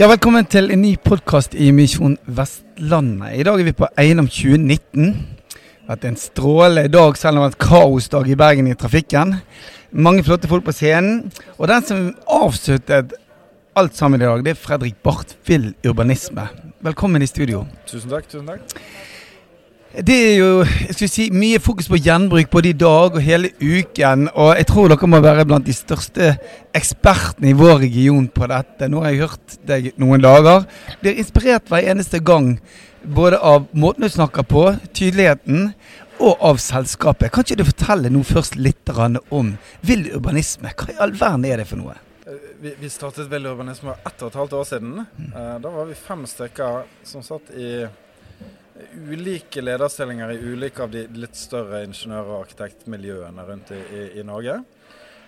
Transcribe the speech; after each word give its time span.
Ja, 0.00 0.06
Velkommen 0.08 0.46
til 0.48 0.70
en 0.72 0.80
ny 0.80 0.94
podkast 0.96 1.52
i 1.52 1.70
Misjon 1.76 2.14
Vestlandet. 2.24 3.34
I 3.36 3.44
dag 3.44 3.60
er 3.60 3.66
vi 3.68 3.74
på 3.76 3.88
Eiendom 4.00 4.30
2019. 4.32 5.10
Det 5.10 5.90
vært 5.90 6.06
en 6.08 6.16
strålende 6.16 6.88
dag, 6.88 7.18
selv 7.18 7.34
om 7.34 7.36
det 7.36 7.42
har 7.42 7.50
vært 7.50 7.66
kaosdag 7.66 8.30
i 8.32 8.38
Bergen 8.38 8.70
i 8.70 8.76
trafikken. 8.80 9.34
Mange 9.92 10.24
flotte 10.24 10.48
folk 10.48 10.64
på 10.64 10.72
scenen. 10.72 11.26
Og 11.58 11.68
den 11.68 11.84
som 11.84 12.06
avsluttet 12.30 13.12
alt 13.76 13.98
sammen 13.98 14.22
i 14.22 14.24
dag, 14.24 14.44
det 14.46 14.54
er 14.54 14.62
Fredrik 14.62 14.96
Barth 15.04 15.36
Vill 15.50 15.74
Urbanisme. 15.84 16.48
Velkommen 16.80 17.20
i 17.20 17.28
studio. 17.28 17.66
Tusen 17.90 18.08
takk. 18.08 18.30
tusen 18.30 18.48
takk. 18.48 18.80
Det 19.90 20.14
er 20.14 20.36
jo 20.38 20.50
jeg 20.62 20.94
skulle 20.94 21.10
si, 21.10 21.24
mye 21.34 21.58
fokus 21.58 21.88
på 21.90 21.98
gjenbruk 21.98 22.46
både 22.52 22.68
i 22.70 22.76
dag 22.78 23.16
og 23.16 23.24
hele 23.26 23.48
uken. 23.58 24.28
Og 24.38 24.52
jeg 24.54 24.66
tror 24.70 24.92
dere 24.92 25.08
må 25.10 25.18
være 25.24 25.44
blant 25.50 25.66
de 25.66 25.74
største 25.74 26.28
ekspertene 26.78 27.50
i 27.50 27.56
vår 27.58 27.80
region 27.82 28.28
på 28.30 28.46
dette. 28.52 28.86
Nå 28.86 29.00
har 29.02 29.10
jeg 29.10 29.24
hørt 29.24 29.56
deg 29.66 29.88
noen 29.98 30.22
dager. 30.22 30.68
Blir 31.00 31.18
inspirert 31.18 31.66
hver 31.66 31.88
eneste 31.90 32.20
gang. 32.22 32.52
Både 33.02 33.40
av 33.42 33.66
måten 33.74 34.06
du 34.06 34.12
snakker 34.12 34.46
på, 34.46 34.62
tydeligheten, 34.94 35.72
og 36.20 36.44
av 36.44 36.60
selskapet. 36.62 37.32
Kan 37.32 37.46
ikke 37.46 37.58
du 37.58 37.64
fortelle 37.66 38.12
noe 38.12 38.28
først 38.28 38.54
litt 38.60 38.92
om 39.32 39.54
vill 39.82 40.04
urbanisme? 40.14 40.70
Hva 40.70 40.92
i 40.92 41.00
all 41.00 41.16
verden 41.16 41.48
er 41.48 41.62
det 41.62 41.66
for 41.66 41.80
noe? 41.80 41.96
Vi, 42.60 42.76
vi 42.78 42.90
startet 42.92 43.26
Vill 43.32 43.48
urbanisme 43.48 43.96
ett 44.06 44.22
og 44.22 44.28
et 44.28 44.38
halvt 44.38 44.54
år 44.54 44.68
siden. 44.68 45.02
Eh, 45.32 45.56
Da 45.58 45.72
var 45.72 45.88
vi 45.88 45.98
fem 45.98 46.22
stykker 46.28 46.84
som 47.08 47.24
satt 47.26 47.50
i 47.56 47.88
ulike 49.10 49.62
lederstillinger 49.62 50.32
i 50.34 50.40
ulike 50.52 50.82
av 50.84 50.90
de 50.92 51.06
litt 51.16 51.36
større 51.38 51.82
ingeniør- 51.86 52.32
og 52.32 52.38
arkitektmiljøene 52.44 53.46
rundt 53.48 53.72
i, 53.76 53.80
i, 53.80 54.02
i 54.20 54.26
Norge. 54.26 54.60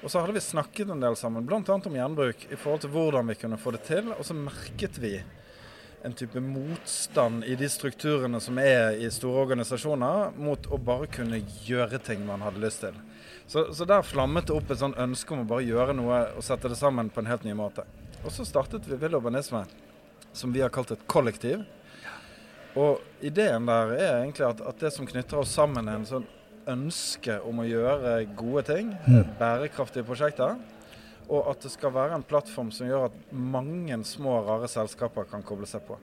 Og 0.03 0.11
så 0.11 0.19
hadde 0.19 0.35
vi 0.35 0.43
snakket 0.43 0.91
en 0.91 1.03
del 1.03 1.15
sammen, 1.19 1.47
bl.a. 1.47 1.63
om 1.63 1.97
gjenbruk 1.97 2.49
i 2.51 2.59
forhold 2.59 2.83
til 2.83 2.91
hvordan 2.95 3.31
vi 3.31 3.39
kunne 3.39 3.61
få 3.61 3.75
det 3.77 3.85
til. 3.87 4.11
Og 4.17 4.27
så 4.27 4.35
merket 4.35 4.99
vi 4.99 5.15
en 6.03 6.15
type 6.19 6.41
motstand 6.43 7.45
i 7.47 7.55
de 7.55 7.69
strukturene 7.71 8.41
som 8.43 8.59
er 8.59 8.97
i 8.99 9.11
store 9.15 9.45
organisasjoner, 9.45 10.33
mot 10.35 10.67
å 10.67 10.79
bare 10.83 11.07
kunne 11.07 11.39
gjøre 11.63 12.01
ting 12.03 12.25
man 12.27 12.43
hadde 12.43 12.63
lyst 12.65 12.83
til. 12.83 12.97
Så, 13.47 13.69
så 13.75 13.87
der 13.87 14.03
flammet 14.03 14.49
det 14.49 14.57
opp 14.57 14.73
et 14.73 14.81
sånn 14.81 14.97
ønske 14.99 15.35
om 15.35 15.45
å 15.45 15.51
bare 15.55 15.67
gjøre 15.67 15.95
noe 15.95 16.25
og 16.35 16.43
sette 16.43 16.71
det 16.73 16.79
sammen 16.81 17.11
på 17.13 17.23
en 17.23 17.31
helt 17.31 17.47
ny 17.47 17.55
måte. 17.55 17.87
Og 18.23 18.35
så 18.35 18.47
startet 18.47 18.89
vi 18.91 18.99
Vill 18.99 19.15
urbanisme, 19.19 19.63
som 20.35 20.55
vi 20.55 20.63
har 20.65 20.75
kalt 20.75 20.91
et 20.95 21.07
kollektiv. 21.07 21.63
Og 22.79 23.03
ideen 23.21 23.67
der 23.69 23.91
er 23.99 24.23
egentlig 24.23 24.47
at, 24.49 24.63
at 24.65 24.79
det 24.81 24.93
som 24.95 25.09
knytter 25.09 25.43
oss 25.43 25.53
sammen, 25.53 25.89
er 25.89 25.99
en 26.01 26.09
sånn 26.09 26.29
ønske 26.73 27.41
om 27.45 27.61
å 27.61 27.67
gjøre 27.67 28.15
gode 28.39 28.63
ting, 28.71 28.93
bærekraftige 29.41 30.07
prosjekter. 30.07 30.57
Og 31.33 31.49
at 31.53 31.65
det 31.65 31.73
skal 31.73 31.93
være 31.95 32.17
en 32.17 32.25
plattform 32.27 32.71
som 32.75 32.89
gjør 32.89 33.09
at 33.09 33.19
mange 33.33 33.99
små, 34.09 34.41
rare 34.47 34.69
selskaper 34.71 35.29
kan 35.31 35.45
koble 35.47 35.69
seg 35.69 35.85
på. 35.87 35.99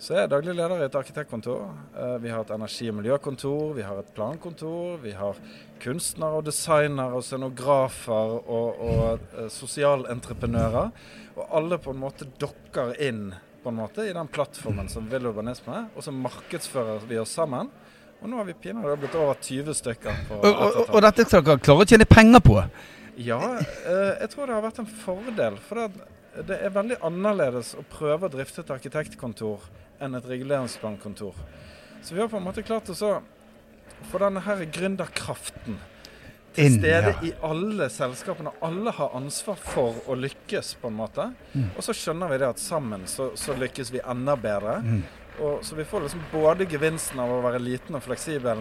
Så 0.00 0.14
jeg 0.16 0.24
er 0.24 0.30
daglig 0.32 0.54
leder 0.56 0.80
i 0.80 0.86
et 0.86 0.96
arkitektkontor. 0.96 1.66
Eh, 1.92 2.14
Vi 2.22 2.30
har 2.32 2.40
et 2.40 2.52
energi- 2.54 2.88
og 2.88 2.94
miljøkontor, 2.96 3.74
vi 3.76 3.82
har 3.84 3.98
et 4.00 4.14
plankontor. 4.16 4.96
Vi 5.02 5.12
har 5.12 5.36
kunstnere 5.80 6.40
og 6.40 6.46
designere 6.46 7.18
og 7.18 7.24
scenografer 7.26 8.32
og, 8.40 8.80
og 8.80 9.20
eh, 9.36 9.50
sosialentreprenører. 9.52 10.90
Og 11.36 11.44
alle 11.52 11.78
på 11.78 11.92
en 11.92 12.00
måte 12.00 12.30
dokker 12.40 12.96
inn 12.96 13.34
på 13.62 13.70
en 13.70 13.78
måte 13.80 14.06
i 14.08 14.12
den 14.16 14.28
plattformen 14.32 14.88
som 14.88 15.06
vil 15.10 15.26
urbanisme. 15.30 15.86
Og 15.94 16.04
så 16.04 16.14
markedsfører 16.14 17.04
vi 17.08 17.18
oss 17.20 17.34
sammen. 17.36 17.70
Og 18.20 18.28
nå 18.28 18.36
har 18.36 18.48
vi 18.48 18.56
pinadø 18.62 18.96
blitt 19.00 19.16
over 19.16 19.36
20 19.40 19.76
stykker. 19.76 20.24
på 20.28 20.40
Og, 20.40 20.48
og, 20.48 20.80
og, 20.88 20.98
dette 21.06 21.24
skal 21.28 21.44
dere 21.46 21.62
klare 21.64 21.84
å 21.84 21.88
tjene 21.88 22.08
penger 22.08 22.42
på. 22.44 22.56
ja, 23.20 23.40
eh, 23.60 24.14
jeg 24.22 24.32
tror 24.32 24.48
det 24.48 24.56
har 24.56 24.64
vært 24.64 24.82
en 24.82 24.90
fordel. 25.04 25.60
For 25.64 25.80
det, 25.80 26.08
det 26.48 26.58
er 26.60 26.74
veldig 26.74 27.00
annerledes 27.06 27.74
å 27.80 27.84
prøve 27.88 28.28
å 28.28 28.32
drifte 28.32 28.64
et 28.64 28.74
arkitektkontor 28.76 29.64
enn 30.00 30.16
et 30.16 30.28
reguleringsplankontor. 30.28 31.36
Så 32.02 32.16
vi 32.16 32.22
har 32.22 32.30
på 32.32 32.40
en 32.40 32.46
måte 32.46 32.64
klart 32.64 32.88
å 32.92 33.14
få 34.10 34.20
denne 34.22 34.40
her 34.44 34.62
gründerkraften 34.72 35.80
til 36.60 36.76
stede 36.78 37.14
i 37.26 37.32
alle 37.46 37.88
selskapene. 37.92 38.52
Alle 38.66 38.94
har 38.96 39.16
ansvar 39.18 39.58
for 39.60 40.02
å 40.06 40.18
lykkes, 40.18 40.74
på 40.82 40.90
en 40.90 40.98
måte. 41.00 41.30
Mm. 41.52 41.70
Og 41.76 41.86
så 41.86 41.96
skjønner 41.96 42.30
vi 42.32 42.42
det 42.42 42.50
at 42.52 42.62
sammen 42.62 43.08
så, 43.10 43.32
så 43.38 43.56
lykkes 43.58 43.94
vi 43.94 44.04
enda 44.04 44.36
bedre. 44.40 44.78
Mm. 44.84 45.00
Og, 45.40 45.64
så 45.64 45.78
vi 45.78 45.88
får 45.88 46.04
liksom 46.04 46.28
både 46.32 46.68
gevinsten 46.68 47.20
av 47.22 47.32
å 47.32 47.40
være 47.44 47.62
liten 47.62 47.96
og 47.96 48.04
fleksibel, 48.04 48.60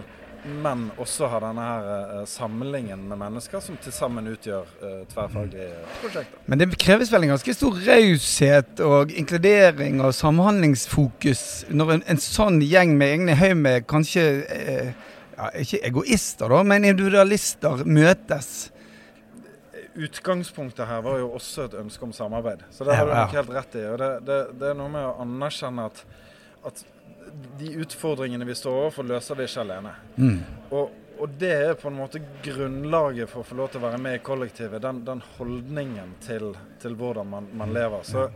men 0.64 0.86
også 0.96 1.28
ha 1.28 1.40
denne 1.44 1.64
her 1.66 1.88
eh, 1.90 2.22
samlingen 2.30 3.02
med 3.10 3.20
mennesker 3.20 3.60
som 3.64 3.76
til 3.84 3.92
sammen 3.92 4.30
utgjør 4.32 4.70
uh, 4.80 5.02
tverrfaglige 5.12 5.82
prosjekter. 6.00 6.40
Men 6.48 6.62
det 6.62 6.70
kreves 6.80 7.12
vel 7.12 7.26
en 7.28 7.34
ganske 7.34 7.56
stor 7.58 7.76
raushet 7.84 8.84
og 8.86 9.12
inkludering 9.12 10.00
og 10.00 10.16
samhandlingsfokus 10.16 11.44
når 11.70 11.98
en, 11.98 12.06
en 12.14 12.24
sånn 12.24 12.62
gjeng 12.64 12.96
med 13.00 13.18
egne 13.18 13.36
haug 13.40 13.58
med 13.60 13.88
kanskje 13.92 14.26
eh, 14.48 14.94
ja, 15.40 15.50
Ikke 15.62 15.80
egoister, 15.88 16.52
da, 16.52 16.60
men 16.68 16.86
individualister 16.90 17.86
møtes. 17.88 18.70
Utgangspunktet 20.00 20.88
her 20.88 21.02
var 21.04 21.20
jo 21.22 21.32
også 21.40 21.70
et 21.70 21.76
ønske 21.80 22.08
om 22.08 22.14
samarbeid. 22.16 22.64
Så 22.72 22.88
det 22.88 22.96
har 22.96 23.08
du 23.08 23.16
nok 23.16 23.36
helt 23.40 23.52
rett 23.56 23.76
i. 23.80 23.84
Og 23.90 23.98
det, 24.00 24.10
det, 24.28 24.40
det 24.60 24.72
er 24.72 24.78
noe 24.80 24.92
med 24.94 25.08
å 25.08 25.18
anerkjenne 25.24 25.88
at, 25.90 26.04
at 26.68 26.84
de 27.60 27.74
utfordringene 27.84 28.48
vi 28.48 28.56
står 28.56 28.84
overfor, 28.86 29.08
løser 29.08 29.40
vi 29.40 29.48
ikke 29.48 29.66
alene. 29.66 29.96
Mm. 30.16 30.38
Og, 30.76 30.94
og 31.20 31.36
det 31.42 31.52
er 31.56 31.76
på 31.80 31.90
en 31.92 32.00
måte 32.00 32.22
grunnlaget 32.46 33.32
for 33.32 33.44
å 33.44 33.50
få 33.50 33.60
lov 33.60 33.74
til 33.74 33.82
å 33.82 33.88
være 33.90 34.00
med 34.02 34.20
i 34.20 34.24
kollektivet. 34.24 34.82
Den, 34.84 35.04
den 35.08 35.24
holdningen 35.38 36.16
til, 36.26 36.54
til 36.82 36.96
hvordan 37.00 37.28
man, 37.32 37.52
man 37.60 37.76
lever. 37.76 38.08
Så 38.08 38.30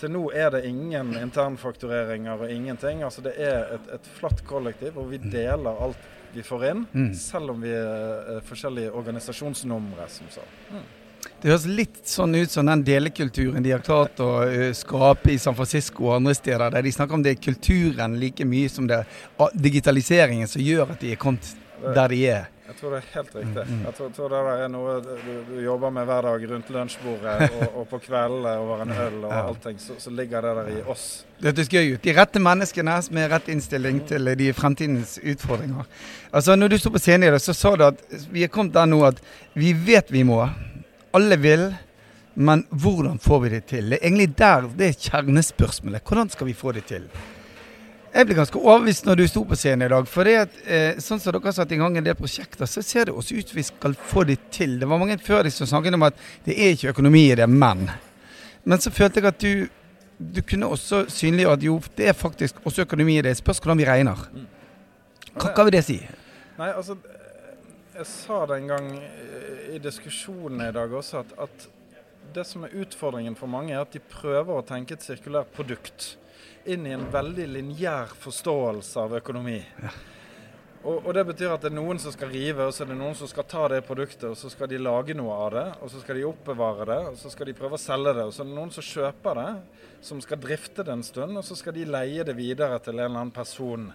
til 0.00 0.10
nå 0.10 0.24
er 0.34 0.50
det 0.50 0.64
ingen 0.66 1.14
internfaktureringer 1.20 2.42
og 2.42 2.50
ingenting. 2.50 3.04
Altså 3.06 3.22
Det 3.24 3.36
er 3.38 3.76
et, 3.76 3.88
et 3.98 4.12
flatt 4.18 4.42
kollektiv, 4.48 4.98
og 4.98 5.12
vi 5.12 5.22
deler 5.22 5.82
alt 5.86 6.10
vi 6.34 6.42
får 6.42 6.66
inn. 6.70 6.84
Mm. 6.92 7.08
Selv 7.18 7.54
om 7.54 7.62
vi 7.62 7.72
er 7.74 8.36
eh, 8.36 8.44
forskjellige 8.48 8.92
organisasjonsnumre, 8.92 10.08
som 10.12 10.30
sa. 10.34 10.44
Det 11.40 11.48
høres 11.48 11.66
litt 11.68 12.02
sånn 12.08 12.34
ut 12.36 12.52
som 12.52 12.68
den 12.68 12.82
delekulturen 12.84 13.64
de 13.64 13.72
har 13.72 13.82
klart 13.84 14.20
å 14.20 14.30
ø, 14.44 14.70
skape 14.76 15.32
i 15.32 15.38
San 15.40 15.56
Francisco 15.56 16.10
og 16.10 16.18
andre 16.18 16.34
steder, 16.36 16.66
der 16.72 16.84
de 16.84 16.92
snakker 16.92 17.16
om 17.16 17.24
det 17.24 17.34
er 17.34 17.42
kulturen 17.44 18.18
like 18.20 18.44
mye 18.48 18.68
som 18.72 18.88
det 18.88 19.02
er 19.02 19.54
digitaliseringen 19.56 20.48
som 20.50 20.64
gjør 20.64 20.94
at 20.94 21.04
de 21.04 21.14
er 21.14 21.20
kommet 21.20 21.54
der 21.84 22.12
de 22.12 22.20
er. 22.28 22.50
Jeg 22.64 22.76
tror 22.78 22.94
det 22.94 22.98
er 23.02 23.08
helt 23.12 23.34
riktig. 23.36 23.62
Mm, 23.68 23.72
mm. 23.76 23.80
Jeg 23.84 23.94
tror, 23.98 24.10
tror 24.16 24.30
det 24.32 24.38
er 24.64 24.70
noe 24.72 24.92
du, 25.04 25.32
du 25.50 25.56
jobber 25.60 25.90
med 25.92 26.06
hver 26.08 26.24
dag 26.24 26.44
rundt 26.48 26.70
lunsjbordet 26.72 27.34
og, 27.50 27.64
og 27.80 27.84
på 27.90 28.00
kveldene 28.06 28.54
over 28.62 28.84
en 28.86 28.94
øl 29.04 29.18
og 29.28 29.34
allting. 29.36 29.76
Så, 29.82 29.98
så 30.00 30.12
ligger 30.16 30.46
det 30.46 30.54
der 30.56 30.70
i 30.72 30.78
oss. 30.94 31.04
Det 31.36 31.50
hørtes 31.50 31.68
gøy 31.68 31.92
ut. 31.92 32.00
De 32.06 32.14
rette 32.16 32.40
menneskene 32.40 32.96
med 33.12 33.28
rett 33.34 33.50
innstilling 33.52 34.00
til 34.08 34.32
de 34.40 34.48
fremtidens 34.56 35.18
utfordringer. 35.20 35.84
Altså, 36.32 36.56
når 36.56 36.72
du 36.72 36.78
sto 36.80 36.94
på 36.94 37.04
scenen 37.04 37.28
i 37.28 37.34
dag, 37.34 37.44
så 37.44 37.52
sa 37.52 37.74
du 37.76 37.84
at 37.90 38.00
vi 38.32 38.46
er 38.46 38.52
kommet 38.54 38.72
der 38.78 38.88
nå 38.88 39.02
at 39.12 39.20
vi 39.52 39.74
vet 39.76 40.08
vi 40.14 40.24
må. 40.24 40.40
Alle 41.14 41.40
vil. 41.44 41.68
Men 42.34 42.64
hvordan 42.70 43.20
får 43.22 43.44
vi 43.44 43.48
det 43.52 43.64
til? 43.70 43.92
Det 43.92 44.00
er 44.00 44.08
egentlig 44.08 44.32
der 44.40 44.64
det 44.78 44.88
er 44.88 45.00
kjernespørsmålet. 45.04 46.02
Hvordan 46.02 46.32
skal 46.32 46.48
vi 46.48 46.56
få 46.56 46.72
det 46.74 46.88
til? 46.88 47.04
Jeg 48.14 48.28
ble 48.28 48.36
ganske 48.38 48.60
overbevist 48.60 49.08
når 49.08 49.16
du 49.18 49.24
sto 49.26 49.40
på 49.48 49.56
scenen 49.58 49.88
i 49.88 49.90
dag. 49.90 50.06
For 50.06 50.28
det 50.28 50.34
at, 50.38 50.58
eh, 50.70 51.00
sånn 51.02 51.18
som 51.18 51.32
dere 51.32 51.48
har 51.48 51.56
satt 51.56 51.72
i 51.74 51.78
gang 51.80 51.96
en 51.98 52.06
del 52.06 52.14
prosjekter, 52.14 52.68
så 52.70 52.82
ser 52.82 53.08
det 53.08 53.14
også 53.14 53.40
ut 53.40 53.48
som 53.50 53.58
vi 53.58 53.64
skal 53.66 53.96
få 53.98 54.22
det 54.28 54.38
til. 54.54 54.78
Det 54.78 54.86
var 54.86 55.00
mange 55.02 55.18
før 55.18 55.42
deg 55.42 55.52
som 55.52 55.66
snakket 55.66 55.96
om 55.98 56.06
at 56.06 56.20
det 56.46 56.54
er 56.54 56.76
ikke 56.76 56.92
økonomi 56.94 57.24
i 57.32 57.34
det, 57.34 57.48
men. 57.50 57.90
Men 58.64 58.78
så 58.78 58.94
følte 58.94 59.18
jeg 59.18 59.32
at 59.32 59.42
du, 59.42 59.66
du 60.38 60.40
kunne 60.46 60.70
også 60.70 61.04
synliggjøre 61.10 61.58
at 61.58 61.66
jo, 61.66 61.80
det 61.98 62.08
er 62.08 62.14
faktisk 62.14 62.62
også 62.64 62.86
økonomi 62.86 63.18
i 63.18 63.26
det. 63.26 63.36
Spørs 63.36 63.58
hvordan 63.58 63.82
vi 63.82 63.90
regner. 63.90 64.26
Hva, 65.34 65.50
hva 65.50 65.66
vil 65.66 65.74
det 65.74 65.84
si? 65.84 65.98
Nei, 66.58 66.70
altså 66.70 66.96
Jeg 67.94 68.06
sa 68.10 68.40
det 68.50 68.56
en 68.58 68.70
gang 68.72 68.86
eh, 68.98 69.74
i 69.74 69.78
diskusjonen 69.78 70.68
i 70.68 70.72
dag 70.74 70.90
også, 70.90 71.20
at, 71.22 71.34
at 71.38 71.68
det 72.34 72.46
som 72.46 72.64
er 72.66 72.74
utfordringen 72.82 73.36
for 73.38 73.46
mange, 73.46 73.74
er 73.74 73.82
at 73.82 73.92
de 73.94 73.98
prøver 73.98 74.50
å 74.54 74.64
tenke 74.66 74.94
et 74.94 75.02
sirkulært 75.02 75.50
produkt 75.54 76.16
inn 76.66 76.86
i 76.86 76.94
en 76.96 77.06
veldig 77.12 77.46
lineær 77.50 78.12
forståelse 78.20 79.00
av 79.04 79.16
økonomi. 79.20 79.60
Og, 80.84 80.98
og 80.98 81.14
Det 81.16 81.24
betyr 81.30 81.52
at 81.54 81.62
det 81.64 81.70
er 81.70 81.76
noen 81.78 82.00
som 82.00 82.12
skal 82.12 82.28
rive, 82.28 82.66
og 82.66 82.74
så 82.76 82.84
er 82.84 82.90
det 82.92 82.98
noen 82.98 83.16
som 83.16 83.28
skal 83.30 83.46
ta 83.48 83.62
det 83.72 83.84
produktet, 83.86 84.26
og 84.28 84.36
så 84.36 84.50
skal 84.52 84.68
de 84.68 84.80
lage 84.80 85.16
noe 85.16 85.36
av 85.46 85.54
det, 85.54 85.64
og 85.80 85.92
så 85.92 86.02
skal 86.02 86.18
de 86.20 86.26
oppbevare 86.28 86.88
det, 86.90 86.98
og 87.12 87.16
så 87.20 87.32
skal 87.32 87.48
de 87.48 87.56
prøve 87.56 87.78
å 87.78 87.80
selge 87.80 88.12
det. 88.18 88.26
Og 88.28 88.34
så 88.36 88.44
er 88.44 88.50
det 88.50 88.58
noen 88.58 88.74
som 88.74 88.84
kjøper 88.84 89.40
det, 89.40 89.52
som 90.04 90.20
skal 90.24 90.42
drifte 90.42 90.84
det 90.84 90.92
en 90.92 91.06
stund, 91.06 91.40
og 91.40 91.46
så 91.46 91.56
skal 91.56 91.76
de 91.76 91.86
leie 91.88 92.26
det 92.28 92.36
videre 92.36 92.80
til 92.84 92.98
en 92.98 93.06
eller 93.06 93.22
annen 93.22 93.32
person. 93.32 93.88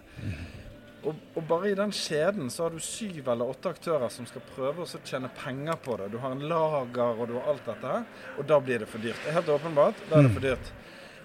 Og, 1.00 1.14
og 1.38 1.44
bare 1.48 1.70
i 1.70 1.76
den 1.78 1.94
kjeden 1.96 2.50
så 2.52 2.66
har 2.66 2.74
du 2.74 2.82
syv 2.84 3.30
eller 3.32 3.48
åtte 3.54 3.70
aktører 3.72 4.10
som 4.12 4.26
skal 4.28 4.42
prøve 4.50 4.84
å 4.84 5.00
tjene 5.06 5.30
penger 5.38 5.78
på 5.80 5.94
det. 5.96 6.10
Du 6.12 6.18
har 6.20 6.34
en 6.34 6.42
lager 6.50 7.22
og 7.22 7.30
du 7.30 7.38
har 7.38 7.54
alt 7.54 7.70
dette 7.70 7.94
her, 7.94 8.04
og 8.36 8.50
da 8.50 8.58
blir 8.60 8.82
det 8.82 8.90
for 8.90 9.00
dyrt. 9.00 9.30
Helt 9.30 9.54
åpenbart, 9.54 10.02
da 10.10 10.18
er 10.18 10.28
det 10.28 10.34
for 10.34 10.44
dyrt. 10.50 10.74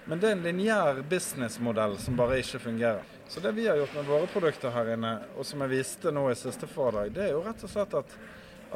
Men 0.06 0.20
det 0.22 0.28
er 0.28 0.36
en 0.36 0.44
lineær 0.44 1.00
businessmodell 1.10 1.96
som 1.98 2.18
bare 2.18 2.38
ikke 2.38 2.60
fungerer. 2.62 3.06
Så 3.26 3.40
det 3.42 3.50
vi 3.56 3.64
har 3.66 3.78
gjort 3.80 3.94
med 3.96 4.06
våre 4.06 4.28
produkter 4.30 4.70
her 4.70 4.92
inne, 4.94 5.16
og 5.34 5.46
som 5.46 5.64
jeg 5.64 5.72
viste 5.72 6.12
nå 6.14 6.28
i 6.30 6.36
siste 6.38 6.68
foredrag, 6.70 7.10
det 7.14 7.24
er 7.24 7.32
jo 7.34 7.40
rett 7.42 7.64
og 7.66 7.72
slett 7.72 7.96
at, 7.98 8.12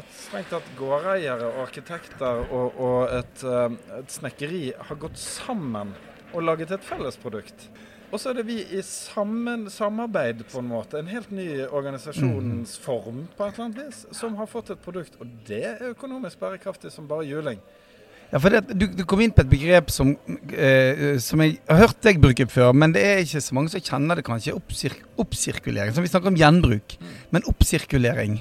at 0.01 0.17
strengt 0.19 0.51
tatt 0.51 0.73
gårdeiere 0.79 1.53
arkitekter 1.63 2.43
og, 2.49 2.81
og 2.83 3.15
et, 3.15 3.45
uh, 3.47 3.71
et, 4.01 4.11
snekkeri 4.11 4.65
har 4.89 4.99
gått 4.99 5.23
sammen 5.23 5.95
og 6.33 6.43
laget 6.43 6.75
et 6.75 6.87
felles 6.87 7.19
produkt. 7.23 7.69
Og 8.11 8.19
så 8.19 8.33
er 8.33 8.41
det 8.41 8.49
vi 8.49 8.57
i 8.75 8.81
sammen, 8.83 9.69
samarbeid, 9.71 10.43
på 10.51 10.59
en 10.59 10.71
måte, 10.73 10.99
en 10.99 11.13
helt 11.13 11.31
ny 11.31 11.63
organisasjonsform 11.63 13.29
på 13.37 13.47
et 13.47 13.55
eller 13.55 13.69
annet 13.69 13.85
vis, 13.85 14.03
som 14.19 14.35
har 14.41 14.51
fått 14.51 14.75
et 14.75 14.83
produkt. 14.83 15.15
Og 15.23 15.31
det 15.47 15.63
er 15.77 15.93
økonomisk 15.93 16.43
bærekraftig 16.43 16.91
som 16.91 17.07
bare 17.07 17.29
juling. 17.31 17.63
Ja, 18.31 18.39
for 18.39 18.55
det, 18.55 18.77
du, 18.79 18.85
du, 18.95 19.03
kom 19.11 19.23
inn 19.25 19.33
på 19.35 19.43
et 19.43 19.51
begrep 19.51 19.89
som, 19.91 20.13
eh, 20.55 21.17
som, 21.23 21.41
jeg 21.43 21.57
har 21.67 21.81
hørt 21.83 21.99
deg 22.07 22.21
bruke 22.23 22.47
før, 22.47 22.71
men 22.79 22.95
det 22.95 23.03
er 23.03 23.25
ikke 23.25 23.43
så 23.43 23.57
mange 23.57 23.73
som 23.73 23.83
kjenner 23.83 24.21
det 24.21 24.27
kanskje. 24.27 24.55
Oppsir 24.55 24.95
oppsirkulering. 25.19 25.91
Så 25.97 26.05
vi 26.05 26.13
snakker 26.13 26.31
om 26.31 26.39
gjenbruk. 26.39 26.95
Men 27.35 27.47
oppsirkulering 27.51 28.39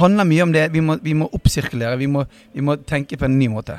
handler 0.00 0.26
mye 0.28 0.42
om 0.42 0.52
det. 0.52 0.66
Vi 0.74 0.82
må, 0.84 0.98
vi 1.02 1.14
må 1.16 1.30
oppsirkulere. 1.38 2.00
Vi 2.00 2.10
må, 2.10 2.24
vi 2.52 2.66
må 2.66 2.76
tenke 2.82 3.18
på 3.20 3.28
en 3.28 3.38
ny 3.38 3.48
måte. 3.52 3.78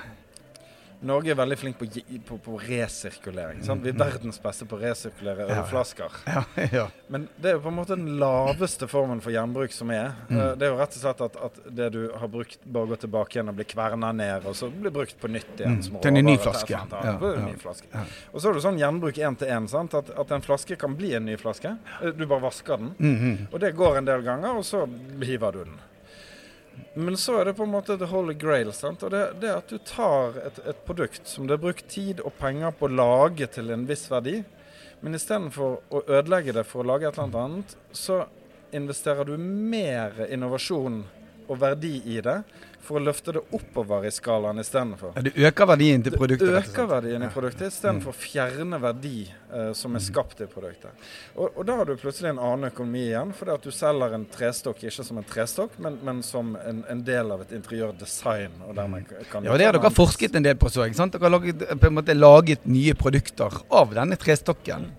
Norge 1.02 1.32
er 1.34 1.38
veldig 1.40 1.58
flink 1.58 1.80
på, 1.80 1.88
på, 2.28 2.38
på 2.46 2.58
resirkulering. 2.62 3.64
Sant? 3.66 3.82
Vi 3.84 3.90
er 3.90 3.98
verdens 3.98 4.38
beste 4.42 4.68
på 4.70 4.78
å 4.78 4.82
resirkulere 4.82 5.48
ølflasker. 5.50 6.18
Ja, 6.30 6.44
ja. 6.78 6.86
Men 7.12 7.28
det 7.42 7.52
er 7.52 7.58
jo 7.58 7.64
på 7.66 7.72
en 7.72 7.78
måte 7.80 7.98
den 7.98 8.20
laveste 8.22 8.90
formen 8.92 9.24
for 9.24 9.34
gjenbruk 9.34 9.74
som 9.74 9.92
er. 9.96 10.14
Mm. 10.30 10.38
Eh, 10.38 10.52
det 10.62 10.68
er 10.68 10.74
jo 10.74 10.80
rett 10.80 10.98
og 10.98 11.04
slett 11.04 11.26
at, 11.26 11.40
at, 11.50 11.60
det 11.82 11.90
du 11.96 12.00
har 12.22 12.32
brukt, 12.32 12.62
bare 12.64 12.94
går 12.94 13.04
tilbake 13.06 13.38
igjen 13.38 13.50
og 13.50 13.58
blir 13.58 13.70
kverna 13.74 14.12
ned, 14.16 14.46
og 14.46 14.58
så 14.58 14.70
blir 14.72 14.94
brukt 14.94 15.18
på 15.22 15.32
nytt 15.32 15.54
igjen. 15.58 15.80
Mm. 15.82 16.00
Til 16.06 16.22
en 16.22 16.30
ny 16.30 16.38
flaske. 16.42 17.90
Ja. 17.92 18.08
Og 18.32 18.38
så 18.42 18.52
er 18.52 18.58
det 18.58 18.66
sånn 18.68 18.82
gjenbruk 18.82 19.18
én 19.18 19.40
til 19.42 19.54
én. 19.54 19.70
At, 19.82 20.12
at 20.24 20.36
en 20.36 20.46
flaske 20.46 20.78
kan 20.80 20.98
bli 20.98 21.16
en 21.18 21.26
ny 21.26 21.38
flaske. 21.42 21.76
Eh, 22.02 22.14
du 22.14 22.28
bare 22.28 22.46
vasker 22.46 22.78
den. 22.78 22.94
Mm 23.00 23.16
-hmm. 23.18 23.38
Og 23.52 23.60
det 23.60 23.72
går 23.72 23.98
en 23.98 24.06
del 24.06 24.22
ganger, 24.22 24.58
og 24.58 24.66
så 24.66 24.88
hiver 25.22 25.52
du 25.52 25.64
den. 25.64 25.80
Men 26.94 27.18
så 27.18 27.38
er 27.40 27.46
det 27.46 27.54
på 27.58 27.64
en 27.64 27.72
måte 27.72 27.98
the 27.98 28.10
holy 28.12 28.34
grail. 28.34 28.74
Sant? 28.76 29.04
Og 29.04 29.14
det, 29.14 29.22
det 29.42 29.54
at 29.54 29.72
du 29.72 29.78
tar 29.88 30.38
et, 30.42 30.60
et, 30.68 30.82
produkt 30.88 31.28
som 31.28 31.48
det 31.48 31.56
er 31.56 31.64
brukt 31.64 31.88
tid 31.92 32.20
og 32.26 32.36
penger 32.40 32.74
på 32.76 32.90
å 32.90 32.96
lage 32.96 33.48
til 33.54 33.72
en 33.72 33.88
viss 33.90 34.08
verdi, 34.12 34.42
men 35.02 35.18
istedenfor 35.18 35.80
å 35.90 36.04
ødelegge 36.06 36.54
det 36.54 36.66
for 36.70 36.84
å 36.84 36.92
lage 36.92 37.08
et 37.10 37.18
eller 37.18 37.46
annet, 37.46 37.76
så 37.92 38.24
investerer 38.76 39.28
du 39.28 39.38
mer 39.38 40.20
innovasjon 40.30 41.02
og 41.48 41.60
verdi 41.62 41.98
i 42.14 42.20
det 42.24 42.42
for 42.82 42.98
å 42.98 43.04
løfte 43.04 43.36
det 43.36 43.42
oppover 43.56 44.06
i 44.08 44.12
skalaen 44.14 44.60
istedenfor. 44.62 45.14
Ja, 45.16 45.24
du 45.26 45.32
øker 45.48 45.70
verdien 45.70 46.04
til 46.04 46.16
produktet? 46.16 46.50
Du 46.50 46.58
øker 46.58 46.88
verdien 46.90 47.24
i 47.24 47.30
produktet 47.32 47.70
istedenfor 47.70 48.14
å 48.14 48.18
fjerne 48.18 48.80
verdi 48.82 49.28
uh, 49.52 49.70
som 49.78 49.96
er 49.98 50.04
skapt 50.04 50.42
i 50.44 50.48
produktet. 50.50 51.06
Og, 51.36 51.52
og, 51.52 51.62
da 51.68 51.78
har 51.80 51.90
du 51.90 51.94
plutselig 52.02 52.32
en 52.34 52.42
annen 52.42 52.72
økonomi 52.72 53.04
igjen, 53.08 53.34
fordi 53.38 53.56
at 53.56 53.68
du 53.68 53.76
selger 53.76 54.18
en 54.18 54.26
trestokk 54.34 54.82
ikke 54.90 55.06
som 55.08 55.22
en 55.22 55.30
trestokk, 55.30 55.78
men, 55.86 56.00
men 56.08 56.24
som 56.26 56.56
en, 56.58 56.84
en, 56.90 57.06
del 57.06 57.34
av 57.36 57.46
et 57.46 57.56
interiørdesign. 57.58 58.58
Og 58.68 58.76
dermed 58.78 59.14
kan 59.32 59.46
ja, 59.46 59.58
det 59.58 59.70
har 59.70 59.78
dere 59.78 59.94
forsket 59.94 60.38
en 60.38 60.50
del 60.50 60.58
på 60.60 60.72
så. 60.74 60.86
ikke 60.88 61.02
sant? 61.04 61.16
Dere 61.16 61.30
har 61.30 61.38
laget, 61.38 61.66
på 61.78 61.92
en 61.92 61.98
måte 62.00 62.18
laget 62.18 62.66
nye 62.70 62.98
produkter 62.98 63.62
av 63.70 63.94
denne 63.98 64.18
trestokken. 64.20 64.90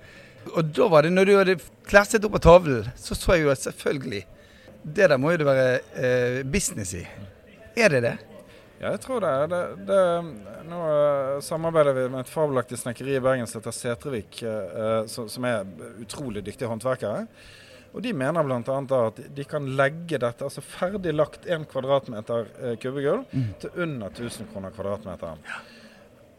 Og 0.53 0.71
da 0.75 0.89
var 0.91 1.07
det, 1.07 1.13
når 1.15 1.29
du 1.29 1.35
hadde 1.39 1.61
klasset 1.87 2.25
opp 2.27 2.35
på 2.37 2.43
tavlen, 2.43 2.87
så 2.99 3.15
så 3.19 3.37
jeg 3.37 3.47
jo 3.47 3.55
selvfølgelig 3.59 4.25
Det 4.83 5.09
der 5.09 5.19
må 5.21 5.33
jo 5.33 5.41
det 5.43 5.47
være 5.47 5.81
eh, 5.95 6.43
business 6.47 6.95
i. 6.99 7.07
Er 7.79 7.89
det 7.95 8.03
det? 8.05 8.17
Ja, 8.83 8.91
jeg 8.91 9.01
tror 9.05 9.23
det. 9.23 9.33
det, 9.53 9.61
det 9.87 9.99
nå 10.67 10.79
uh, 10.83 11.41
samarbeider 11.45 11.95
vi 11.95 12.09
med 12.11 12.25
et 12.25 12.33
fabelaktig 12.33 12.81
snekkeri 12.81 13.15
i 13.15 13.21
Bergen 13.23 13.47
som 13.47 13.61
heter 13.61 13.77
Setrevik, 13.77 14.41
uh, 14.43 15.05
som, 15.07 15.29
som, 15.31 15.47
er 15.47 15.69
utrolig 16.03 16.43
dyktige 16.43 16.67
håndverkere. 16.67 17.29
Og 17.93 18.03
De 18.03 18.11
mener 18.17 18.43
bl.a. 18.43 18.59
at 18.99 19.21
de 19.37 19.45
kan 19.47 19.69
legge 19.79 20.19
dette, 20.19 20.49
altså 20.49 20.65
ferdig 20.67 21.15
lagt 21.15 21.47
1 21.47 21.69
kvadratmeter 21.71 22.51
uh, 22.59 22.73
kubbegulv, 22.83 23.23
mm. 23.31 23.47
til 23.63 23.85
under 23.87 24.11
1000 24.11 24.51
kroner 24.51 24.75
kvadratmeteren. 24.75 25.47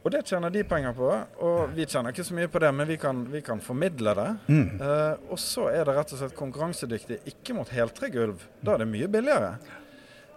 Og 0.04 0.12
det 0.12 0.26
tjener 0.28 0.52
de 0.52 0.66
penger 0.68 0.96
på, 0.98 1.10
og 1.48 1.76
vi 1.78 1.86
tjener 1.88 2.12
ikke 2.12 2.26
så 2.28 2.36
mye 2.36 2.50
på 2.52 2.60
det, 2.60 2.72
men 2.76 2.90
vi 2.90 2.98
kan, 3.00 3.22
vi 3.32 3.40
kan 3.46 3.62
formidle 3.64 4.12
det. 4.20 4.28
Mm. 4.52 4.82
Uh, 4.82 5.32
og 5.32 5.40
så 5.40 5.70
er 5.72 5.88
det 5.88 5.96
rett 5.96 6.12
og 6.12 6.20
slett 6.20 6.36
konkurransedyktig, 6.36 7.22
ikke 7.32 7.56
mot 7.56 7.72
heltregulv. 7.72 8.44
Da 8.60 8.76
er 8.76 8.84
det 8.84 8.90
mye 8.92 9.08
billigere 9.12 9.56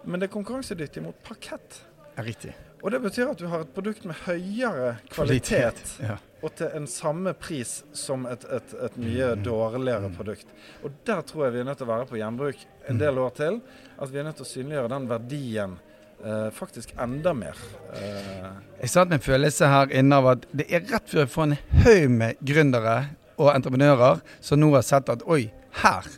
men 0.06 0.20
det 0.20 0.28
er 0.28 0.32
konkurransedyktig 0.32 1.02
mot 1.02 1.18
parkett. 1.26 1.82
Ja, 2.14 2.22
riktig. 2.22 2.54
Og 2.82 2.90
det 2.90 3.00
betyr 3.02 3.32
at 3.32 3.40
du 3.40 3.48
har 3.50 3.64
et 3.64 3.72
produkt 3.74 4.04
med 4.06 4.18
høyere 4.26 4.96
kvalitet, 5.10 5.80
kvalitet 5.80 5.94
ja. 6.04 6.18
og 6.44 6.52
til 6.54 6.76
en 6.78 6.86
samme 6.90 7.32
pris 7.34 7.80
som 7.96 8.28
et, 8.30 8.44
et, 8.52 8.74
et 8.86 8.98
mye 9.00 9.32
mm. 9.34 9.42
dårligere 9.44 10.10
produkt. 10.14 10.52
Og 10.86 10.94
der 11.08 11.24
tror 11.26 11.46
jeg 11.46 11.56
vi 11.56 11.62
er 11.64 11.68
nødt 11.68 11.80
til 11.82 11.88
å 11.88 11.90
være 11.90 12.08
på 12.12 12.20
gjenbruk 12.20 12.62
en 12.86 13.02
del 13.02 13.18
år 13.18 13.34
til. 13.40 13.58
At 13.98 14.12
vi 14.12 14.20
er 14.20 14.28
nødt 14.28 14.38
til 14.38 14.46
å 14.46 14.52
synliggjøre 14.52 14.92
den 14.92 15.10
verdien 15.10 15.76
eh, 16.24 16.48
faktisk 16.54 16.94
enda 17.02 17.32
mer. 17.36 17.58
Uh... 17.92 18.56
Jeg 18.80 18.92
satt 18.92 19.10
med 19.10 19.20
en 19.20 19.26
følelse 19.26 19.70
her 19.70 19.92
inne 20.00 20.20
av 20.20 20.30
at 20.34 20.46
det 20.56 20.68
er 20.70 20.86
rett 20.90 21.10
før 21.10 21.24
jeg 21.24 21.32
får 21.32 21.48
en 21.48 21.56
haug 21.84 22.14
med 22.14 22.42
gründere 22.46 22.96
og 23.36 23.52
entreprenører 23.52 24.22
som 24.40 24.60
nå 24.60 24.70
har 24.74 24.86
sett 24.86 25.12
at 25.12 25.24
oi, 25.28 25.46
her, 25.82 26.08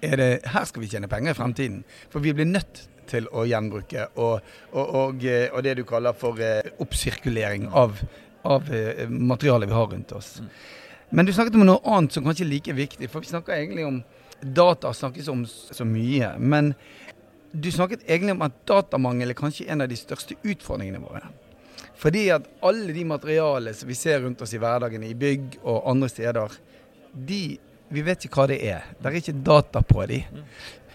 det, 0.00 0.30
her 0.50 0.66
skal 0.68 0.82
vi 0.82 0.90
tjene 0.90 1.10
penger 1.10 1.34
i 1.34 1.38
fremtiden. 1.38 1.82
For 2.12 2.24
vi 2.24 2.34
blir 2.34 2.50
nødt 2.50 2.86
til 3.10 3.28
å 3.36 3.44
gjenbruke, 3.46 4.08
og, 4.16 4.46
og, 4.72 4.84
og, 4.84 5.26
eh, 5.28 5.50
og 5.52 5.62
det 5.66 5.76
du 5.78 5.84
kaller 5.88 6.16
for 6.16 6.40
oppsirkulering 6.80 7.68
av, 7.76 8.00
av 8.48 8.70
materialet 9.08 9.70
vi 9.70 9.76
har 9.76 9.92
rundt 9.92 10.16
oss. 10.16 10.38
Mm. 10.40 10.48
Men 11.14 11.28
du 11.28 11.32
snakket 11.36 11.54
om 11.54 11.66
noe 11.68 11.82
annet 11.86 12.16
som 12.16 12.24
kanskje 12.26 12.46
er 12.46 12.50
like 12.50 12.74
viktig, 12.74 13.06
for 13.12 13.22
vi 13.22 13.30
snakker 13.30 13.54
egentlig 13.54 13.84
om 13.86 14.00
data 14.40 14.92
snakkes 14.92 15.28
om 15.28 15.44
så 15.46 15.84
mye. 15.86 16.32
Men 16.38 16.74
du 17.54 17.70
snakket 17.72 18.02
egentlig 18.06 18.34
om 18.34 18.44
at 18.46 18.60
datamangel 18.66 19.30
er 19.30 19.38
kanskje 19.38 19.68
en 19.70 19.84
av 19.84 19.90
de 19.90 19.98
største 19.98 20.36
utfordringene 20.42 21.02
våre. 21.02 21.22
Fordi 21.94 22.26
at 22.34 22.46
alle 22.66 22.92
de 22.92 23.04
materialene 23.06 23.74
som 23.76 23.88
vi 23.88 23.96
ser 23.96 24.24
rundt 24.24 24.42
oss 24.42 24.54
i 24.54 24.60
hverdagen, 24.60 25.04
i 25.06 25.14
bygg 25.14 25.60
og 25.62 25.84
andre 25.90 26.10
steder, 26.10 26.56
de, 27.14 27.42
vi 27.94 28.02
vet 28.02 28.26
ikke 28.26 28.42
hva 28.42 28.48
det 28.50 28.58
er. 28.66 28.88
Det 28.98 29.10
er 29.10 29.20
ikke 29.20 29.36
data 29.46 29.84
på 29.86 30.06
de. 30.10 30.18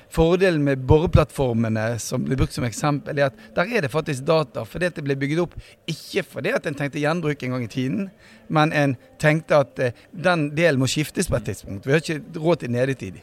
Fordelen 0.10 0.64
med 0.66 0.82
boreplattformene 0.90 2.00
som 2.02 2.24
blir 2.26 2.38
brukt 2.40 2.56
som 2.56 2.66
eksempel, 2.66 3.20
er 3.22 3.30
at 3.30 3.42
der 3.56 3.76
er 3.78 3.86
det 3.86 3.92
faktisk 3.94 4.26
data. 4.28 4.66
Fordi 4.68 4.90
at 4.90 4.98
det 4.98 5.06
ble 5.06 5.16
bygget 5.22 5.44
opp 5.46 5.56
ikke 5.90 6.26
fordi 6.28 6.54
at 6.58 6.66
en 6.68 6.78
tenkte 6.78 7.02
gjenbruk 7.02 7.44
en 7.46 7.56
gang 7.56 7.66
i 7.66 7.72
tiden, 7.72 8.08
men 8.50 8.74
en 8.74 8.98
tenkte 9.22 9.62
at 9.64 9.80
uh, 9.80 10.08
den 10.12 10.50
delen 10.58 10.82
må 10.82 10.90
skiftes 10.90 11.30
på 11.30 11.38
et 11.38 11.52
tidspunkt. 11.52 11.86
Vi 11.86 11.94
har 11.94 12.04
ikke 12.04 12.42
råd 12.42 12.64
til 12.64 12.74
nedetid. 12.74 13.22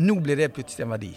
Nå 0.00 0.20
blir 0.22 0.38
det 0.38 0.54
plutselig 0.54 0.86
en 0.86 0.94
verdi. 0.94 1.16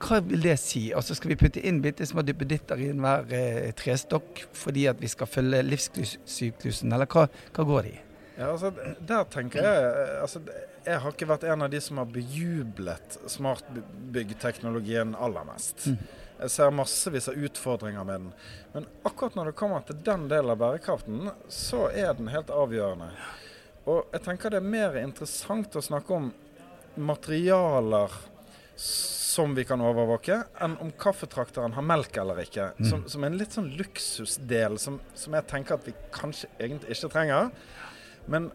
Hva 0.00 0.20
vil 0.24 0.42
det 0.44 0.56
si? 0.62 0.86
Altså 0.96 1.16
Skal 1.16 1.34
vi 1.34 1.40
putte 1.44 1.62
inn 1.66 1.82
bitte 1.84 2.06
små 2.08 2.24
duppeditter 2.26 2.80
i 2.80 2.90
enhver 2.92 3.30
eh, 3.34 3.70
trestokk 3.76 4.44
fordi 4.56 4.88
at 4.90 5.00
vi 5.02 5.10
skal 5.10 5.30
følge 5.30 5.62
livssyklusen, 5.66 6.92
eller 6.92 7.08
hva, 7.10 7.26
hva 7.54 7.68
går 7.68 7.86
det 7.86 7.94
i? 7.94 8.00
Ja, 8.34 8.50
altså, 8.50 8.72
der 8.98 9.24
tenker 9.30 9.62
jeg 9.62 9.90
altså, 10.18 10.40
Jeg 10.84 10.98
har 11.00 11.14
ikke 11.14 11.28
vært 11.30 11.46
en 11.46 11.62
av 11.62 11.70
de 11.70 11.80
som 11.80 12.00
har 12.02 12.10
bejublet 12.10 13.18
smartbyggteknologien 13.30 15.14
aller 15.14 15.46
mest. 15.48 15.86
Mm. 15.86 16.00
Jeg 16.40 16.50
ser 16.50 16.74
massevis 16.74 17.28
av 17.30 17.38
utfordringer 17.38 18.04
med 18.04 18.24
den. 18.24 18.32
Men 18.74 18.88
akkurat 19.06 19.36
når 19.38 19.52
det 19.52 19.58
kommer 19.60 19.86
til 19.86 20.00
den 20.04 20.26
delen 20.28 20.50
av 20.52 20.58
bærekraften, 20.60 21.30
så 21.48 21.86
er 21.94 22.10
den 22.18 22.28
helt 22.34 22.50
avgjørende. 22.50 23.12
Og 23.86 24.10
jeg 24.12 24.24
tenker 24.26 24.52
det 24.52 24.60
er 24.60 24.74
mer 24.74 24.98
interessant 24.98 25.78
å 25.78 25.84
snakke 25.84 26.18
om 26.18 26.30
materialer 27.00 28.12
som 29.34 29.54
vi 29.56 29.64
kan 29.66 29.82
overvåke, 29.82 30.40
enn 30.62 30.76
om 30.82 30.92
kaffetrakteren 31.00 31.74
har 31.74 31.86
melk 31.86 32.16
eller 32.22 32.42
ikke. 32.44 32.70
Mm. 32.78 32.88
Som, 32.90 33.06
som 33.10 33.24
en 33.26 33.38
litt 33.40 33.56
sånn 33.56 33.72
luksusdel 33.78 34.78
som, 34.82 35.00
som 35.18 35.34
jeg 35.34 35.48
tenker 35.50 35.78
at 35.78 35.88
vi 35.88 35.96
kanskje 36.14 36.50
egentlig 36.58 36.94
ikke 36.94 37.10
trenger. 37.16 37.50
Men 38.30 38.52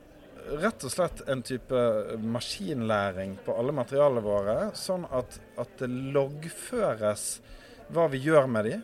rett 0.64 0.86
og 0.88 0.94
slett 0.94 1.26
en 1.30 1.42
type 1.46 1.82
maskinlæring 2.24 3.38
på 3.46 3.56
alle 3.60 3.76
materialene 3.76 4.24
våre, 4.24 4.56
sånn 4.78 5.06
at, 5.12 5.40
at 5.60 5.76
det 5.82 5.90
loggføres 6.16 7.28
hva 7.94 8.08
vi 8.14 8.22
gjør 8.24 8.48
med 8.50 8.70
de, 8.70 8.80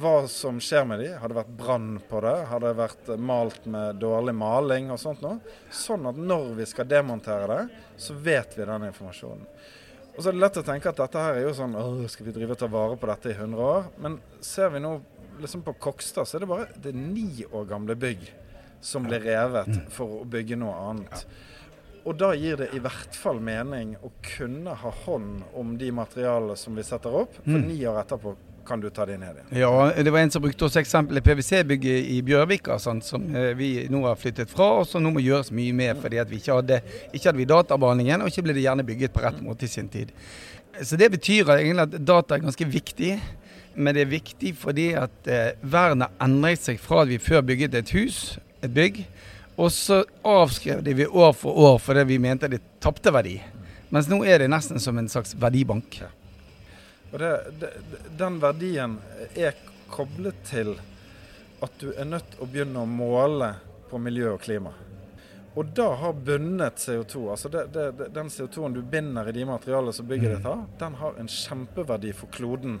hva 0.00 0.14
som 0.30 0.60
skjer 0.62 0.86
med 0.86 1.02
de. 1.02 1.10
Har 1.18 1.32
det 1.32 1.40
vært 1.40 1.52
brann 1.58 1.90
på 2.08 2.20
det? 2.22 2.36
Har 2.50 2.62
det 2.62 2.72
vært 2.78 3.10
malt 3.18 3.66
med 3.66 3.98
dårlig 4.02 4.36
maling 4.38 4.92
og 4.94 5.00
sånt 5.02 5.24
noe? 5.24 5.40
Sånn 5.74 6.06
at 6.06 6.18
når 6.18 6.52
vi 6.60 6.68
skal 6.70 6.88
demontere 6.88 7.50
det, 7.50 7.84
så 7.98 8.14
vet 8.14 8.54
vi 8.54 8.68
den 8.68 8.86
informasjonen. 8.92 9.46
Og 10.20 10.24
så 10.24 10.34
er 10.34 10.36
det 10.36 10.42
lett 10.42 10.58
å 10.60 10.62
tenke 10.66 10.90
at 10.90 10.98
dette 11.00 11.20
her 11.24 11.38
er 11.38 11.46
jo 11.46 11.52
sånn 11.56 11.72
Åh, 11.80 12.02
skal 12.12 12.26
vi 12.26 12.32
drive 12.36 12.52
og 12.52 12.58
ta 12.60 12.66
vare 12.68 12.96
på 13.00 13.08
dette 13.08 13.30
i 13.32 13.36
100 13.38 13.60
år? 13.64 13.86
Men 14.04 14.18
ser 14.44 14.68
vi 14.74 14.82
nå 14.84 14.90
liksom 15.40 15.62
på 15.64 15.72
Kokstad, 15.80 16.28
så 16.28 16.36
er 16.36 16.44
det 16.44 16.48
bare 16.50 16.66
det 16.76 16.90
er 16.92 16.98
ni 17.00 17.46
år 17.48 17.64
gamle 17.70 17.96
bygg 17.96 18.26
som 18.84 19.06
blir 19.08 19.24
revet 19.24 19.70
mm. 19.72 19.86
for 19.96 20.18
å 20.18 20.26
bygge 20.28 20.58
noe 20.60 20.74
annet. 20.90 21.24
Og 22.04 22.18
da 22.20 22.34
gir 22.36 22.60
det 22.60 22.68
i 22.76 22.82
hvert 22.84 23.16
fall 23.16 23.40
mening 23.40 23.94
å 24.04 24.12
kunne 24.36 24.76
ha 24.82 24.92
hånd 25.06 25.40
om 25.56 25.72
de 25.80 25.88
materialene 26.02 26.58
som 26.60 26.76
vi 26.76 26.84
setter 26.84 27.16
opp, 27.22 27.40
for 27.40 27.56
mm. 27.56 27.64
ni 27.70 27.80
år 27.88 28.02
etterpå 28.02 28.36
kan 28.70 28.80
du 28.80 28.86
ta 28.94 29.04
det 29.08 29.18
ned 29.18 29.34
igjen. 29.34 29.48
Ja, 29.64 29.90
det 29.96 30.12
var 30.14 30.22
en 30.22 30.30
som 30.30 30.42
brukte 30.44 30.68
også 30.68 30.78
eksempelet 30.80 31.24
PwC-bygget 31.26 32.12
i 32.14 32.20
Bjørvika, 32.26 32.78
sant, 32.78 33.02
som 33.06 33.24
eh, 33.34 33.50
vi 33.58 33.70
nå 33.90 34.04
har 34.06 34.18
flyttet 34.18 34.52
fra, 34.52 34.68
og 34.80 34.86
som 34.86 35.02
nå 35.02 35.10
må 35.16 35.24
gjøres 35.24 35.50
mye 35.56 35.74
med 35.74 35.98
fordi 35.98 36.20
at 36.22 36.30
vi 36.30 36.38
ikke 36.38 36.60
hadde, 36.60 36.78
ikke 37.10 37.26
hadde 37.26 37.40
vi 37.40 37.48
databehandlingen, 37.50 38.22
og 38.22 38.30
ikke 38.30 38.46
ble 38.46 38.54
det 38.54 38.64
gjerne 38.68 38.86
bygget 38.86 39.14
på 39.16 39.24
rett 39.24 39.42
måte 39.42 39.66
i 39.66 39.72
sin 39.72 39.90
tid. 39.90 40.14
Så 40.86 40.96
det 40.96 41.10
betyr 41.16 41.50
egentlig 41.56 41.88
at 41.88 41.98
data 41.98 42.36
er 42.36 42.46
ganske 42.46 42.68
viktig. 42.78 43.18
men 43.74 43.94
det 43.94 44.02
er 44.02 44.10
viktig 44.10 44.50
fordi 44.58 44.88
at 44.98 45.28
eh, 45.30 45.52
verden 45.62 46.02
har 46.02 46.10
endret 46.24 46.62
seg 46.62 46.80
fra 46.82 47.04
at 47.04 47.10
vi 47.10 47.20
før 47.22 47.44
bygget 47.46 47.74
et 47.78 47.92
hus, 47.94 48.38
et 48.62 48.72
bygg, 48.74 49.04
og 49.56 49.70
så 49.72 50.02
avskrev 50.26 50.82
det 50.84 50.96
vi 50.98 51.06
år 51.06 51.32
for 51.36 51.54
år 51.54 51.78
fordi 51.78 52.06
vi 52.08 52.18
mente 52.22 52.50
det 52.50 52.62
tapte 52.82 53.12
verdi. 53.14 53.38
Mens 53.90 54.08
nå 54.10 54.22
er 54.24 54.42
det 54.42 54.50
nesten 54.50 54.78
som 54.82 54.98
en 54.98 55.08
slags 55.10 55.34
verdibank. 55.38 56.00
Og 57.12 57.18
det, 57.18 57.32
det, 57.60 57.72
den 58.18 58.38
verdien 58.42 58.98
er 59.34 59.58
koblet 59.90 60.44
til 60.46 60.76
at 61.60 61.80
du 61.80 61.90
er 61.92 62.06
nødt 62.08 62.30
til 62.32 62.44
å 62.44 62.48
begynne 62.48 62.84
å 62.84 62.88
måle 62.88 63.54
på 63.90 63.98
miljø 64.00 64.36
og 64.36 64.44
klima. 64.44 64.72
Og 65.58 65.72
da 65.74 65.88
har 65.98 66.12
bundet 66.12 66.78
CO2, 66.78 67.24
altså 67.32 67.50
det, 67.50 67.64
den 68.14 68.30
CO2-en 68.30 68.76
du 68.76 68.84
binder 68.86 69.28
i 69.28 69.34
de 69.34 69.44
materialene 69.48 69.92
som 69.92 70.06
bygget 70.06 70.36
ditt 70.36 70.46
har, 70.46 70.62
den 70.78 70.94
har 71.00 71.18
en 71.18 71.30
kjempeverdi 71.30 72.12
for 72.14 72.30
kloden. 72.32 72.78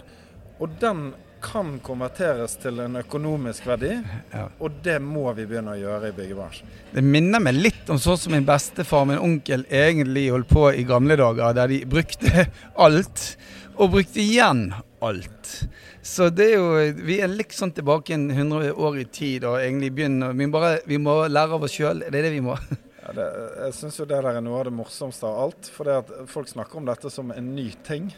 Og 0.62 0.78
den 0.80 1.10
kan 1.42 1.78
konverteres 1.82 2.54
til 2.60 2.78
en 2.84 3.00
økonomisk 3.00 3.66
verdi, 3.66 3.94
ja. 4.36 4.46
og 4.60 4.80
det 4.84 4.98
må 5.02 5.24
vi 5.34 5.48
begynne 5.48 5.74
å 5.74 5.80
gjøre 5.80 6.12
i 6.12 6.16
byggebransjen. 6.16 6.70
Det 6.94 7.04
minner 7.04 7.42
meg 7.42 7.58
litt 7.58 7.90
om 7.90 7.98
sånn 7.98 8.20
som 8.20 8.36
min 8.36 8.46
bestefar 8.46 9.08
min 9.08 9.18
onkel 9.18 9.64
egentlig 9.66 10.28
holdt 10.30 10.52
på 10.52 10.68
i 10.76 10.84
gamle 10.86 11.16
dager, 11.18 11.56
der 11.56 11.72
de 11.72 11.80
brukte 11.90 12.46
alt, 12.86 13.24
og 13.80 13.94
brukte 13.94 14.20
igjen 14.20 14.68
alt. 15.00 15.50
Så 16.02 16.28
det 16.32 16.50
er 16.52 16.60
jo, 16.60 16.94
vi 17.04 17.18
er 17.20 17.32
liksom 17.32 17.72
tilbake 17.76 18.14
en 18.14 18.30
100 18.30 18.72
år 18.76 19.00
i 19.00 19.04
tid 19.08 19.44
og 19.48 19.58
egentlig 19.60 19.92
begynner 19.96 20.32
Vi, 20.36 20.46
bare, 20.52 20.78
vi 20.88 20.98
må 21.00 21.16
lære 21.28 21.56
av 21.56 21.64
oss 21.64 21.76
sjøl, 21.76 22.04
det 22.06 22.20
er 22.20 22.28
det 22.28 22.34
vi 22.36 22.44
må. 22.44 22.56
Ja, 23.00 23.12
det, 23.16 23.28
jeg 23.64 23.76
syns 23.78 24.00
jo 24.00 24.08
det 24.08 24.18
der 24.20 24.36
er 24.36 24.42
noe 24.44 24.60
av 24.60 24.68
det 24.68 24.74
morsomste 24.76 25.28
av 25.28 25.46
alt. 25.46 25.70
For 25.72 25.88
det 25.88 26.00
at 26.02 26.10
folk 26.28 26.50
snakker 26.50 26.80
om 26.80 26.88
dette 26.88 27.12
som 27.12 27.32
en 27.32 27.54
ny 27.56 27.70
ting. 27.86 28.10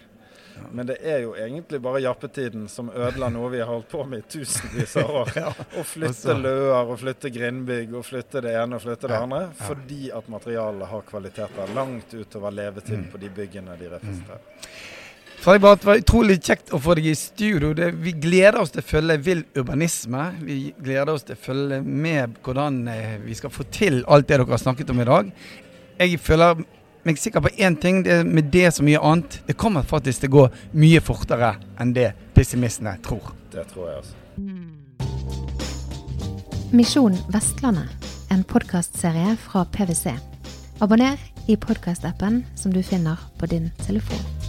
Men 0.73 0.87
det 0.87 0.99
er 1.00 1.23
jo 1.25 1.33
egentlig 1.38 1.78
bare 1.83 2.02
jappetiden 2.04 2.66
som 2.69 2.90
ødela 2.90 3.31
noe 3.33 3.50
vi 3.54 3.61
har 3.62 3.71
holdt 3.71 3.88
på 3.88 4.02
med 4.04 4.21
i 4.21 4.26
tusenvis 4.35 4.97
av 5.00 5.14
år. 5.23 5.31
Å 5.81 5.85
flytte 5.87 6.37
løer 6.38 6.92
og 6.92 6.99
flytte 7.00 7.33
grindbygg 7.33 7.95
og 7.99 8.07
flytte 8.07 8.42
det 8.45 8.57
ene 8.61 8.76
og 8.76 8.85
flytte 8.85 9.11
det 9.11 9.21
andre. 9.21 9.45
Fordi 9.62 10.11
at 10.14 10.28
materialet 10.33 10.90
har 10.92 11.07
kvaliteter 11.09 11.76
langt 11.76 12.14
utover 12.14 12.59
levetiden 12.59 13.07
mm. 13.07 13.12
på 13.14 13.23
de 13.23 13.33
byggene 13.38 13.78
de 13.81 13.95
representerer. 13.95 14.42
Mm. 14.42 15.00
Faribart, 15.43 15.81
det 15.81 15.87
var 15.87 15.99
utrolig 15.99 16.37
kjekt 16.39 16.69
å 16.71 16.79
få 16.79 16.95
deg 16.95 17.09
i 17.11 17.13
studio. 17.19 17.73
Det, 17.75 17.89
vi 17.99 18.13
gleder 18.15 18.61
oss 18.61 18.71
til 18.71 18.79
å 18.79 18.87
følge 18.87 19.17
vill 19.27 19.41
urbanisme. 19.59 20.29
Vi 20.39 20.59
gleder 20.79 21.11
oss 21.11 21.25
til 21.27 21.35
å 21.35 21.41
følge 21.49 21.81
med 21.83 22.37
hvordan 22.47 22.77
eh, 22.93 23.17
vi 23.25 23.35
skal 23.35 23.51
få 23.51 23.67
til 23.75 24.05
alt 24.07 24.29
det 24.29 24.37
dere 24.39 24.47
har 24.47 24.61
snakket 24.63 24.93
om 24.95 25.01
i 25.03 25.07
dag. 25.09 25.33
Jeg 25.99 26.21
føler 26.23 26.63
meg 27.03 27.19
sikker 27.19 27.43
på 27.43 27.51
én 27.59 27.75
ting. 27.83 28.05
Det, 28.07 28.21
med 28.23 28.53
det 28.55 28.69
så 28.77 28.87
mye 28.87 29.01
annet, 29.03 29.41
det 29.49 29.59
kommer 29.59 29.83
faktisk 29.83 30.23
til 30.23 30.31
å 30.31 30.37
gå 30.37 30.45
mye 30.85 31.03
fortere 31.03 31.57
enn 31.83 31.91
det 31.97 32.13
pessimistene 32.39 32.95
tror. 33.03 33.35
Det 33.51 33.67
tror 33.73 33.91
jeg 33.91 33.99
også. 34.05 34.15
Misjon 36.71 37.19
Vestlandet, 37.35 37.91
en 38.31 38.47
podkastserie 38.47 39.35
fra 39.49 39.67
PwC. 39.75 40.15
Abonner 40.79 41.19
i 41.51 41.59
podkastappen 41.59 42.45
som 42.55 42.71
du 42.71 42.79
finner 42.87 43.19
på 43.43 43.51
din 43.51 43.73
telefon. 43.83 44.42